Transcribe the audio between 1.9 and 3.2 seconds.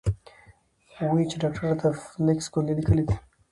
فلکس ګولۍ ليکلي دي-